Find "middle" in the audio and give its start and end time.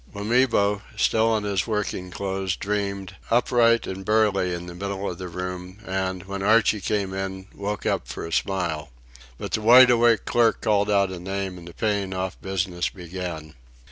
4.73-5.07